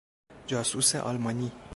جاسوس 0.47 0.95
آلمانی 0.95 1.51